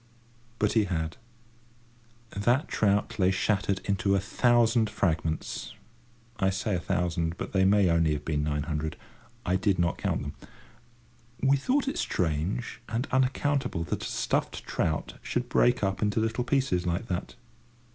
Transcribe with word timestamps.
But 0.57 0.73
he 0.73 0.85
had. 0.85 1.17
That 2.31 2.67
trout 2.67 3.19
lay 3.19 3.29
shattered 3.29 3.81
into 3.85 4.15
a 4.15 4.19
thousand 4.19 4.89
fragments—I 4.89 6.49
say 6.49 6.73
a 6.75 6.79
thousand, 6.79 7.37
but 7.37 7.53
they 7.53 7.65
may 7.65 7.85
have 7.85 7.97
only 7.97 8.17
been 8.17 8.41
nine 8.41 8.63
hundred. 8.63 8.97
I 9.45 9.57
did 9.57 9.77
not 9.77 9.99
count 9.99 10.23
them. 10.23 10.33
We 11.41 11.55
thought 11.55 11.87
it 11.87 11.99
strange 11.99 12.81
and 12.89 13.07
unaccountable 13.11 13.83
that 13.83 14.01
a 14.03 14.07
stuffed 14.07 14.65
trout 14.65 15.19
should 15.21 15.49
break 15.49 15.83
up 15.83 16.01
into 16.01 16.19
little 16.19 16.43
pieces 16.45 16.87
like 16.87 17.05
that. 17.09 17.35